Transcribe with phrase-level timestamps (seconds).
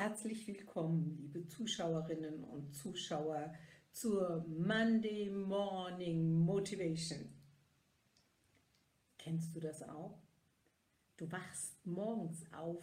[0.00, 3.52] Herzlich willkommen, liebe Zuschauerinnen und Zuschauer,
[3.92, 7.28] zur Monday Morning Motivation.
[9.18, 10.18] Kennst du das auch?
[11.18, 12.82] Du wachst morgens auf,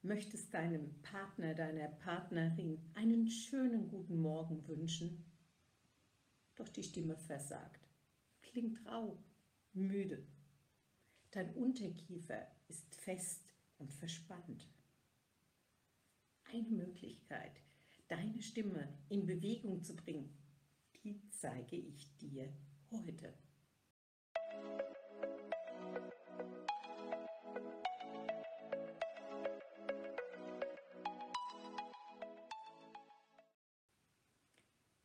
[0.00, 5.30] möchtest deinem Partner, deiner Partnerin einen schönen guten Morgen wünschen,
[6.54, 7.86] doch die Stimme versagt,
[8.40, 9.22] klingt rau,
[9.74, 10.26] müde.
[11.30, 14.66] Dein Unterkiefer ist fest und verspannt
[16.52, 17.52] eine Möglichkeit,
[18.08, 20.36] deine Stimme in Bewegung zu bringen,
[21.04, 22.52] die zeige ich dir
[22.90, 23.34] heute.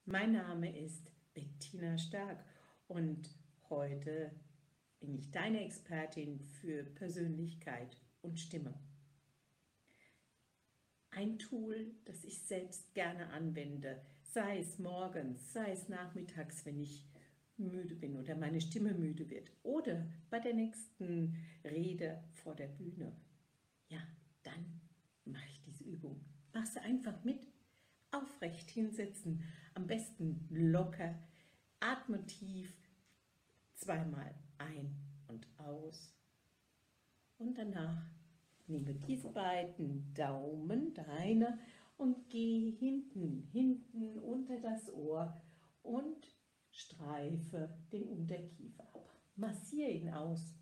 [0.06, 2.46] Mein Name ist Bettina Stark
[2.88, 3.30] und
[3.70, 4.32] heute
[5.00, 8.80] bin ich deine Expertin für Persönlichkeit und Stimme
[11.16, 17.06] ein Tool, das ich selbst gerne anwende, sei es morgens, sei es nachmittags, wenn ich
[17.58, 23.16] müde bin oder meine Stimme müde wird oder bei der nächsten Rede vor der Bühne.
[23.90, 24.00] Ja,
[24.42, 24.82] dann
[25.26, 26.20] mache ich diese Übung.
[26.54, 27.48] Mach sie einfach mit.
[28.12, 31.16] Aufrecht hinsetzen, am besten locker,
[31.80, 32.72] atme tief,
[33.74, 34.96] zweimal ein
[35.28, 36.14] und aus
[37.40, 38.13] und danach
[38.68, 41.60] Nehme diese beiden Daumen, deine,
[41.98, 45.42] und gehe hinten, hinten unter das Ohr
[45.84, 46.28] und
[46.72, 49.10] streife den Unterkiefer ab.
[49.36, 50.56] Massiere ihn aus.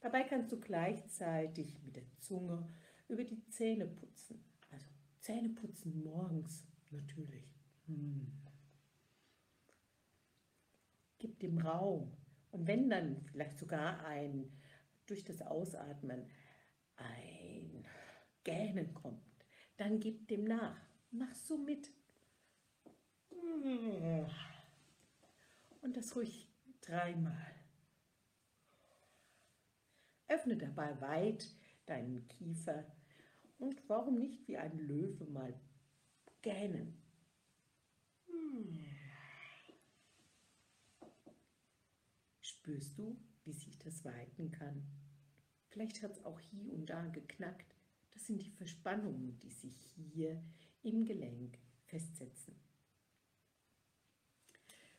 [0.00, 2.68] Dabei kannst du gleichzeitig mit der Zunge
[3.08, 4.44] über die Zähne putzen.
[4.70, 4.86] Also
[5.20, 7.48] Zähne putzen morgens natürlich.
[7.86, 8.30] Hm.
[11.18, 12.12] Gib dem Raum.
[12.50, 14.52] Und wenn dann vielleicht sogar ein
[15.06, 16.26] durch das Ausatmen
[16.96, 17.43] ein
[18.44, 19.22] Gähnen kommt,
[19.76, 20.80] dann gib dem nach.
[21.10, 21.90] Mach so mit.
[25.80, 26.48] Und das ruhig
[26.80, 27.54] dreimal.
[30.28, 31.48] Öffne dabei weit
[31.86, 32.84] deinen Kiefer
[33.58, 35.58] und warum nicht wie ein Löwe mal
[36.42, 37.00] gähnen.
[42.40, 44.86] Spürst du, wie sich das weiten kann?
[45.68, 47.73] Vielleicht hat es auch hier und da geknackt.
[48.14, 50.42] Das sind die Verspannungen, die sich hier
[50.82, 52.54] im Gelenk festsetzen.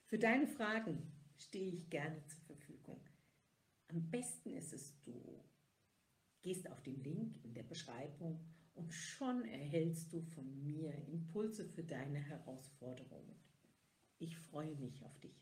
[0.05, 3.01] Für deine Fragen stehe ich gerne zur Verfügung.
[3.87, 5.43] Am besten ist es, du
[6.41, 8.39] gehst auf den Link in der Beschreibung
[8.75, 13.35] und schon erhältst du von mir Impulse für deine Herausforderungen.
[14.19, 15.35] Ich freue mich auf dich.